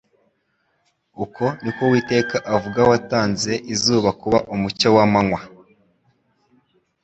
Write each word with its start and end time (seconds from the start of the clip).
«Uko 1.23 1.43
ni 1.63 1.71
ko 1.75 1.81
Uwiteka 1.87 2.35
avuga 2.55 2.79
watanze 2.89 3.53
izuba 3.73 4.09
kuba 4.21 4.37
umucyo 4.53 4.87
w'amanywa, 4.95 5.39